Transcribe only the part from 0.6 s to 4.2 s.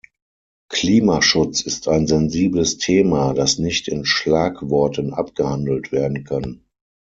Klimaschutz ist ein sensibles Thema, das nicht in